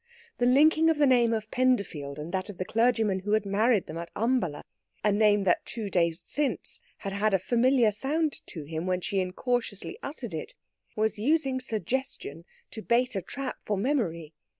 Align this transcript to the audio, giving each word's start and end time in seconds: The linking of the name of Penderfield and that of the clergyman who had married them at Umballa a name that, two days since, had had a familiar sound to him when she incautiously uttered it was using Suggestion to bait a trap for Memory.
The 0.39 0.47
linking 0.47 0.89
of 0.89 0.97
the 0.97 1.05
name 1.05 1.31
of 1.31 1.51
Penderfield 1.51 2.17
and 2.17 2.31
that 2.31 2.49
of 2.49 2.57
the 2.57 2.65
clergyman 2.65 3.19
who 3.19 3.33
had 3.33 3.45
married 3.45 3.85
them 3.85 3.99
at 3.99 4.09
Umballa 4.15 4.63
a 5.03 5.11
name 5.11 5.43
that, 5.43 5.63
two 5.63 5.91
days 5.91 6.19
since, 6.23 6.79
had 6.97 7.13
had 7.13 7.35
a 7.35 7.37
familiar 7.37 7.91
sound 7.91 8.41
to 8.47 8.63
him 8.63 8.87
when 8.87 9.01
she 9.01 9.19
incautiously 9.19 9.99
uttered 10.01 10.33
it 10.33 10.55
was 10.95 11.19
using 11.19 11.59
Suggestion 11.59 12.45
to 12.71 12.81
bait 12.81 13.15
a 13.15 13.21
trap 13.21 13.57
for 13.63 13.77
Memory. 13.77 14.33